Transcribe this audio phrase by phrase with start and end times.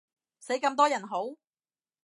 [0.39, 1.35] 死咁多人好？